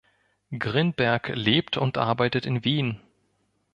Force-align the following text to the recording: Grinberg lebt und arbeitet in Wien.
Grinberg 0.51 1.29
lebt 1.35 1.77
und 1.77 1.95
arbeitet 1.99 2.47
in 2.47 2.65
Wien. 2.65 2.99